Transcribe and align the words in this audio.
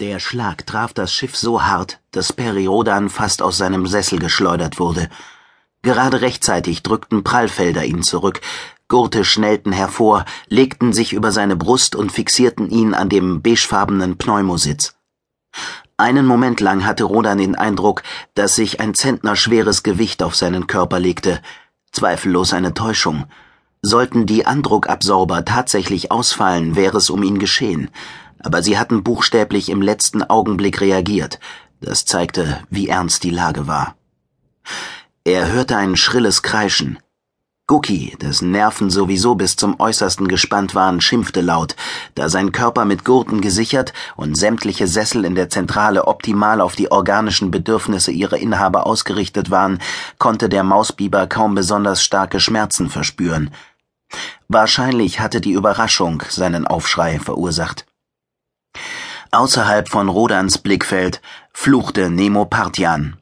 Der 0.00 0.18
Schlag 0.18 0.66
traf 0.66 0.94
das 0.94 1.12
Schiff 1.12 1.36
so 1.36 1.62
hart, 1.62 2.00
dass 2.10 2.32
Peri 2.32 2.64
Rodan 2.64 3.10
fast 3.10 3.42
aus 3.42 3.58
seinem 3.58 3.86
Sessel 3.86 4.18
geschleudert 4.18 4.78
wurde. 4.78 5.10
Gerade 5.82 6.22
rechtzeitig 6.22 6.82
drückten 6.82 7.22
Prallfelder 7.22 7.84
ihn 7.84 8.02
zurück, 8.02 8.40
Gurte 8.88 9.26
schnellten 9.26 9.72
hervor, 9.72 10.24
legten 10.48 10.94
sich 10.94 11.12
über 11.12 11.32
seine 11.32 11.54
Brust 11.54 11.96
und 11.96 12.12
fixierten 12.12 12.70
ihn 12.70 12.94
an 12.94 13.10
dem 13.10 13.42
beigefarbenen 13.42 14.16
Pneumositz. 14.16 14.94
Einen 15.98 16.24
Moment 16.24 16.60
lang 16.60 16.86
hatte 16.86 17.04
Rodan 17.04 17.36
den 17.36 17.54
Eindruck, 17.54 18.02
dass 18.32 18.56
sich 18.56 18.80
ein 18.80 18.94
Zentner 18.94 19.36
schweres 19.36 19.82
Gewicht 19.82 20.22
auf 20.22 20.34
seinen 20.34 20.66
Körper 20.66 20.98
legte. 20.98 21.42
Zweifellos 21.92 22.54
eine 22.54 22.72
Täuschung. 22.72 23.26
Sollten 23.82 24.24
die 24.24 24.46
Andruckabsorber 24.46 25.44
tatsächlich 25.44 26.10
ausfallen, 26.10 26.74
wäre 26.74 26.96
es 26.96 27.10
um 27.10 27.22
ihn 27.22 27.38
geschehen 27.38 27.90
aber 28.42 28.62
sie 28.62 28.78
hatten 28.78 29.02
buchstäblich 29.02 29.68
im 29.68 29.82
letzten 29.82 30.22
Augenblick 30.22 30.80
reagiert. 30.80 31.40
Das 31.80 32.04
zeigte, 32.04 32.58
wie 32.68 32.88
ernst 32.88 33.24
die 33.24 33.30
Lage 33.30 33.66
war. 33.66 33.94
Er 35.24 35.52
hörte 35.52 35.76
ein 35.76 35.96
schrilles 35.96 36.42
Kreischen. 36.42 36.98
Guki, 37.70 38.16
dessen 38.20 38.50
Nerven 38.50 38.90
sowieso 38.90 39.36
bis 39.36 39.54
zum 39.54 39.78
Äußersten 39.78 40.26
gespannt 40.26 40.74
waren, 40.74 41.00
schimpfte 41.00 41.40
laut, 41.40 41.76
da 42.16 42.28
sein 42.28 42.50
Körper 42.50 42.84
mit 42.84 43.04
Gurten 43.04 43.40
gesichert 43.40 43.92
und 44.16 44.36
sämtliche 44.36 44.88
Sessel 44.88 45.24
in 45.24 45.36
der 45.36 45.50
Zentrale 45.50 46.08
optimal 46.08 46.60
auf 46.60 46.74
die 46.74 46.90
organischen 46.90 47.52
Bedürfnisse 47.52 48.10
ihrer 48.10 48.38
Inhaber 48.38 48.88
ausgerichtet 48.88 49.52
waren, 49.52 49.78
konnte 50.18 50.48
der 50.48 50.64
Mausbiber 50.64 51.28
kaum 51.28 51.54
besonders 51.54 52.02
starke 52.02 52.40
Schmerzen 52.40 52.90
verspüren. 52.90 53.50
Wahrscheinlich 54.48 55.20
hatte 55.20 55.40
die 55.40 55.52
Überraschung 55.52 56.24
seinen 56.28 56.66
Aufschrei 56.66 57.20
verursacht. 57.20 57.86
Außerhalb 59.32 59.88
von 59.88 60.08
Rodans 60.08 60.58
Blickfeld 60.58 61.22
fluchte 61.52 62.10
Nemo 62.10 62.46
Partian. 62.46 63.16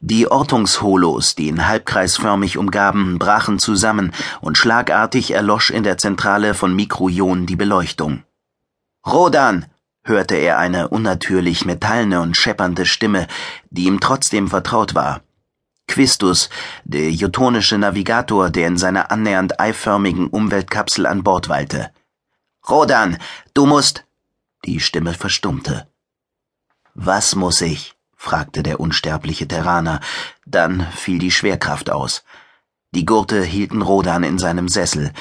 Die 0.00 0.28
Ortungsholos, 0.28 1.36
die 1.36 1.46
ihn 1.46 1.68
halbkreisförmig 1.68 2.58
umgaben, 2.58 3.18
brachen 3.20 3.60
zusammen 3.60 4.12
und 4.40 4.58
schlagartig 4.58 5.30
erlosch 5.30 5.70
in 5.70 5.84
der 5.84 5.98
Zentrale 5.98 6.52
von 6.52 6.74
Mikrojon 6.74 7.46
die 7.46 7.56
Beleuchtung. 7.56 8.24
Rodan! 9.06 9.66
hörte 10.02 10.34
er 10.34 10.58
eine 10.58 10.88
unnatürlich 10.88 11.64
metallene 11.64 12.20
und 12.20 12.36
scheppernde 12.36 12.84
Stimme, 12.84 13.26
die 13.70 13.84
ihm 13.84 14.00
trotzdem 14.00 14.48
vertraut 14.48 14.94
war. 14.94 15.22
Quistus, 15.86 16.50
der 16.84 17.10
jotonische 17.10 17.78
Navigator, 17.78 18.50
der 18.50 18.66
in 18.66 18.76
seiner 18.76 19.10
annähernd 19.10 19.60
eiförmigen 19.60 20.26
Umweltkapsel 20.26 21.06
an 21.06 21.22
Bord 21.22 21.48
weilte. 21.48 21.90
Rodan, 22.68 23.18
du 23.54 23.64
musst. 23.64 24.04
Die 24.64 24.80
Stimme 24.80 25.12
verstummte. 25.12 25.88
Was 26.94 27.34
muss 27.34 27.60
ich? 27.60 27.94
fragte 28.16 28.62
der 28.62 28.80
unsterbliche 28.80 29.46
Terraner. 29.46 30.00
Dann 30.46 30.86
fiel 30.92 31.18
die 31.18 31.30
Schwerkraft 31.30 31.90
aus. 31.90 32.24
Die 32.94 33.04
Gurte 33.04 33.42
hielten 33.42 33.82
Rodan 33.82 34.22
in 34.22 34.38
seinem 34.38 34.68
Sessel. 34.68 35.12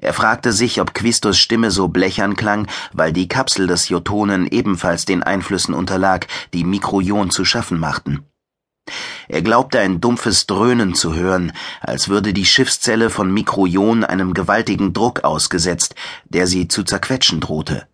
Er 0.00 0.12
fragte 0.12 0.52
sich, 0.52 0.82
ob 0.82 0.92
Quistus 0.92 1.38
Stimme 1.38 1.70
so 1.70 1.88
blechern 1.88 2.36
klang, 2.36 2.66
weil 2.92 3.14
die 3.14 3.26
Kapsel 3.26 3.66
des 3.66 3.88
Jotonen 3.88 4.46
ebenfalls 4.46 5.06
den 5.06 5.22
Einflüssen 5.22 5.72
unterlag, 5.72 6.26
die 6.52 6.64
Mikrojon 6.64 7.30
zu 7.30 7.46
schaffen 7.46 7.78
machten. 7.78 8.26
Er 9.28 9.40
glaubte 9.40 9.78
ein 9.78 10.02
dumpfes 10.02 10.46
Dröhnen 10.46 10.94
zu 10.94 11.14
hören, 11.14 11.52
als 11.80 12.08
würde 12.10 12.34
die 12.34 12.44
Schiffszelle 12.44 13.08
von 13.08 13.32
Mikrojon 13.32 14.04
einem 14.04 14.34
gewaltigen 14.34 14.92
Druck 14.92 15.24
ausgesetzt, 15.24 15.94
der 16.24 16.46
sie 16.46 16.68
zu 16.68 16.82
zerquetschen 16.82 17.40
drohte. 17.40 17.86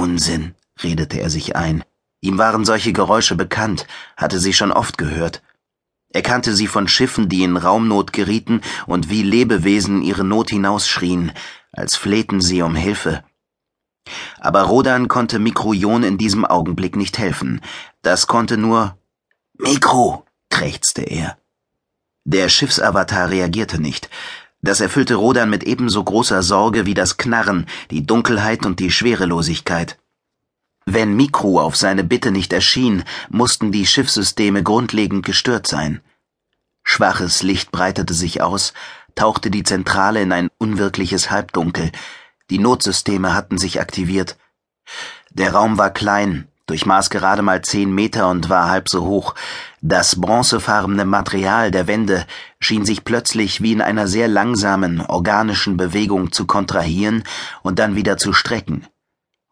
Unsinn, 0.00 0.54
redete 0.82 1.20
er 1.20 1.28
sich 1.28 1.56
ein. 1.56 1.84
Ihm 2.22 2.38
waren 2.38 2.64
solche 2.64 2.94
Geräusche 2.94 3.36
bekannt, 3.36 3.86
hatte 4.16 4.38
sie 4.38 4.54
schon 4.54 4.72
oft 4.72 4.96
gehört. 4.96 5.42
Er 6.08 6.22
kannte 6.22 6.54
sie 6.54 6.66
von 6.66 6.88
Schiffen, 6.88 7.28
die 7.28 7.42
in 7.42 7.58
Raumnot 7.58 8.14
gerieten 8.14 8.62
und 8.86 9.10
wie 9.10 9.22
Lebewesen 9.22 10.00
ihre 10.00 10.24
Not 10.24 10.48
hinausschrien, 10.48 11.32
als 11.70 11.96
flehten 11.96 12.40
sie 12.40 12.62
um 12.62 12.74
Hilfe. 12.74 13.22
Aber 14.38 14.62
Rodan 14.62 15.06
konnte 15.08 15.38
Mikrojon 15.38 16.02
in 16.02 16.16
diesem 16.16 16.46
Augenblick 16.46 16.96
nicht 16.96 17.18
helfen. 17.18 17.60
Das 18.00 18.26
konnte 18.26 18.56
nur 18.56 18.96
Mikro, 19.58 20.24
krächzte 20.48 21.02
er. 21.02 21.36
Der 22.24 22.48
Schiffsavatar 22.48 23.28
reagierte 23.28 23.78
nicht. 23.78 24.08
Das 24.62 24.80
erfüllte 24.80 25.14
Rodan 25.14 25.48
mit 25.48 25.64
ebenso 25.64 26.04
großer 26.04 26.42
Sorge 26.42 26.84
wie 26.84 26.94
das 26.94 27.16
Knarren, 27.16 27.66
die 27.90 28.06
Dunkelheit 28.06 28.66
und 28.66 28.78
die 28.78 28.90
Schwerelosigkeit. 28.90 29.98
Wenn 30.84 31.14
Mikro 31.14 31.60
auf 31.60 31.76
seine 31.76 32.04
Bitte 32.04 32.30
nicht 32.30 32.52
erschien, 32.52 33.04
mussten 33.30 33.72
die 33.72 33.86
Schiffssysteme 33.86 34.62
grundlegend 34.62 35.24
gestört 35.24 35.66
sein. 35.66 36.00
Schwaches 36.82 37.42
Licht 37.42 37.70
breitete 37.70 38.12
sich 38.12 38.42
aus, 38.42 38.72
tauchte 39.14 39.50
die 39.50 39.62
Zentrale 39.62 40.20
in 40.20 40.32
ein 40.32 40.50
unwirkliches 40.58 41.30
Halbdunkel. 41.30 41.92
Die 42.50 42.58
Notsysteme 42.58 43.34
hatten 43.34 43.58
sich 43.58 43.80
aktiviert. 43.80 44.36
Der 45.30 45.52
Raum 45.52 45.78
war 45.78 45.90
klein, 45.90 46.48
durchmaß 46.70 47.10
gerade 47.10 47.42
mal 47.42 47.62
zehn 47.62 47.92
Meter 47.92 48.28
und 48.30 48.48
war 48.48 48.70
halb 48.70 48.88
so 48.88 49.04
hoch. 49.04 49.34
Das 49.82 50.20
bronzefarbene 50.20 51.04
Material 51.04 51.70
der 51.70 51.86
Wände 51.86 52.24
schien 52.60 52.84
sich 52.84 53.04
plötzlich 53.04 53.60
wie 53.60 53.72
in 53.72 53.82
einer 53.82 54.06
sehr 54.06 54.28
langsamen, 54.28 55.00
organischen 55.00 55.76
Bewegung 55.76 56.32
zu 56.32 56.46
kontrahieren 56.46 57.24
und 57.62 57.78
dann 57.78 57.96
wieder 57.96 58.16
zu 58.16 58.32
strecken. 58.32 58.86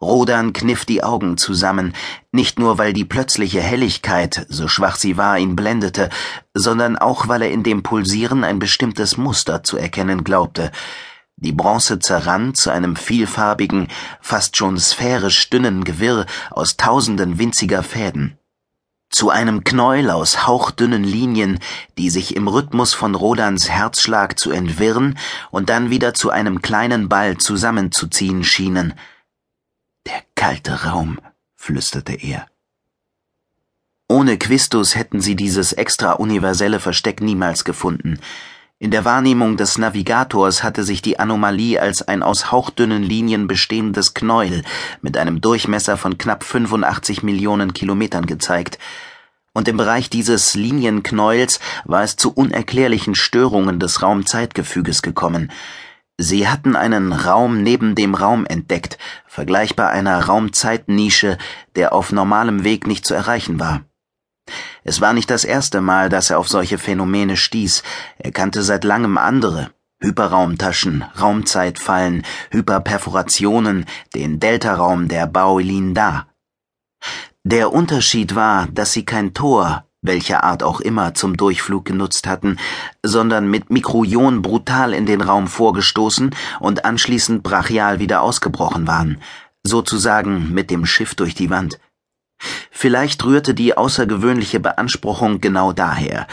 Rodan 0.00 0.52
kniff 0.52 0.84
die 0.84 1.02
Augen 1.02 1.38
zusammen, 1.38 1.92
nicht 2.30 2.60
nur 2.60 2.78
weil 2.78 2.92
die 2.92 3.04
plötzliche 3.04 3.60
Helligkeit, 3.60 4.46
so 4.48 4.68
schwach 4.68 4.94
sie 4.94 5.16
war, 5.16 5.38
ihn 5.38 5.56
blendete, 5.56 6.08
sondern 6.54 6.96
auch 6.96 7.26
weil 7.26 7.42
er 7.42 7.50
in 7.50 7.64
dem 7.64 7.82
Pulsieren 7.82 8.44
ein 8.44 8.60
bestimmtes 8.60 9.16
Muster 9.16 9.64
zu 9.64 9.76
erkennen 9.76 10.22
glaubte, 10.22 10.70
die 11.40 11.52
Bronze 11.52 11.98
zerrann 12.00 12.54
zu 12.54 12.70
einem 12.70 12.96
vielfarbigen, 12.96 13.88
fast 14.20 14.56
schon 14.56 14.78
sphärisch 14.78 15.50
dünnen 15.50 15.84
Gewirr 15.84 16.26
aus 16.50 16.76
tausenden 16.76 17.38
winziger 17.38 17.82
Fäden. 17.82 18.38
Zu 19.10 19.30
einem 19.30 19.64
Knäuel 19.64 20.10
aus 20.10 20.46
hauchdünnen 20.46 21.02
Linien, 21.02 21.60
die 21.96 22.10
sich 22.10 22.36
im 22.36 22.46
Rhythmus 22.46 22.92
von 22.92 23.14
Rodans 23.14 23.70
Herzschlag 23.70 24.38
zu 24.38 24.50
entwirren 24.50 25.16
und 25.50 25.70
dann 25.70 25.90
wieder 25.90 26.12
zu 26.12 26.30
einem 26.30 26.60
kleinen 26.60 27.08
Ball 27.08 27.38
zusammenzuziehen 27.38 28.44
schienen. 28.44 28.94
Der 30.06 30.22
kalte 30.34 30.84
Raum, 30.84 31.20
flüsterte 31.54 32.14
er. 32.14 32.46
Ohne 34.08 34.38
Quistus 34.38 34.94
hätten 34.94 35.20
sie 35.20 35.36
dieses 35.36 35.72
extra 35.72 36.12
universelle 36.12 36.80
Versteck 36.80 37.20
niemals 37.20 37.64
gefunden. 37.64 38.18
In 38.80 38.92
der 38.92 39.04
Wahrnehmung 39.04 39.56
des 39.56 39.76
Navigators 39.76 40.62
hatte 40.62 40.84
sich 40.84 41.02
die 41.02 41.18
Anomalie 41.18 41.82
als 41.82 42.06
ein 42.06 42.22
aus 42.22 42.52
hauchdünnen 42.52 43.02
Linien 43.02 43.48
bestehendes 43.48 44.14
Knäuel 44.14 44.62
mit 45.02 45.16
einem 45.16 45.40
Durchmesser 45.40 45.96
von 45.96 46.16
knapp 46.16 46.44
85 46.44 47.24
Millionen 47.24 47.72
Kilometern 47.72 48.26
gezeigt, 48.26 48.78
und 49.52 49.66
im 49.66 49.76
Bereich 49.76 50.08
dieses 50.08 50.54
Linienknäuels 50.54 51.58
war 51.84 52.04
es 52.04 52.14
zu 52.14 52.32
unerklärlichen 52.32 53.16
Störungen 53.16 53.80
des 53.80 54.02
Raumzeitgefüges 54.02 55.02
gekommen. 55.02 55.50
Sie 56.16 56.46
hatten 56.46 56.76
einen 56.76 57.12
Raum 57.12 57.64
neben 57.64 57.96
dem 57.96 58.14
Raum 58.14 58.46
entdeckt, 58.46 58.98
vergleichbar 59.26 59.90
einer 59.90 60.26
Raumzeitnische, 60.26 61.38
der 61.74 61.92
auf 61.92 62.12
normalem 62.12 62.62
Weg 62.62 62.86
nicht 62.86 63.04
zu 63.04 63.14
erreichen 63.14 63.58
war. 63.58 63.87
Es 64.84 65.00
war 65.00 65.12
nicht 65.12 65.30
das 65.30 65.44
erste 65.44 65.80
Mal, 65.80 66.08
dass 66.08 66.30
er 66.30 66.38
auf 66.38 66.48
solche 66.48 66.78
Phänomene 66.78 67.36
stieß, 67.36 67.82
er 68.18 68.32
kannte 68.32 68.62
seit 68.62 68.84
langem 68.84 69.18
andere. 69.18 69.70
Hyperraumtaschen, 70.00 71.04
Raumzeitfallen, 71.20 72.22
Hyperperforationen, 72.52 73.84
den 74.14 74.38
Deltaraum 74.38 75.08
der 75.08 75.26
Baoilin 75.26 75.92
Da. 75.92 76.28
Der 77.42 77.72
Unterschied 77.72 78.36
war, 78.36 78.68
dass 78.68 78.92
sie 78.92 79.04
kein 79.04 79.34
Tor, 79.34 79.84
welcher 80.02 80.44
Art 80.44 80.62
auch 80.62 80.80
immer, 80.80 81.14
zum 81.14 81.36
Durchflug 81.36 81.84
genutzt 81.84 82.28
hatten, 82.28 82.58
sondern 83.02 83.50
mit 83.50 83.70
Mikroion 83.70 84.42
brutal 84.42 84.92
in 84.94 85.06
den 85.06 85.20
Raum 85.20 85.48
vorgestoßen 85.48 86.34
und 86.60 86.84
anschließend 86.84 87.42
brachial 87.42 87.98
wieder 87.98 88.22
ausgebrochen 88.22 88.86
waren, 88.86 89.20
sozusagen 89.64 90.52
mit 90.52 90.70
dem 90.70 90.86
Schiff 90.86 91.16
durch 91.16 91.34
die 91.34 91.50
Wand. 91.50 91.80
Vielleicht 92.70 93.24
rührte 93.24 93.54
die 93.54 93.76
außergewöhnliche 93.76 94.60
Beanspruchung 94.60 95.40
genau 95.40 95.72
daher. 95.72 96.26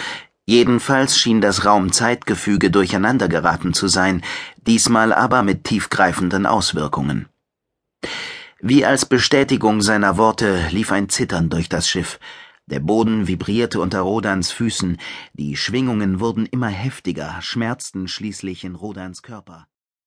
Jedenfalls 0.46 1.18
schien 1.18 1.42
das 1.42 1.66
Raumzeitgefüge 1.66 2.69
durcheinandergeraten 2.69 3.74
zu 3.74 3.88
sein, 3.88 4.22
diesmal 4.57 5.12
aber 5.12 5.42
mit 5.42 5.63
tiefgreifenden 5.63 6.46
Auswirkungen. 6.46 7.28
Wie 8.60 8.86
als 8.86 9.06
Bestätigung 9.06 9.81
seiner 9.81 10.18
Worte 10.18 10.68
lief 10.69 10.92
ein 10.92 11.10
Zittern 11.10 11.50
durch 11.50 11.68
das 11.68 11.90
Schiff. 11.90 12.19
Der 12.68 12.80
Boden 12.80 13.28
vibrierte 13.28 13.80
unter 13.80 14.02
Rodans 14.02 14.52
Füßen, 14.52 14.98
die 15.34 15.56
Schwingungen 15.56 16.19
wurden 16.19 16.46
immer 16.46 16.69
heftiger, 16.69 17.42
schmerzten 17.42 18.07
schließlich 18.07 18.63
in 18.63 18.75
Rodans 18.75 19.22
Körper. 19.22 19.68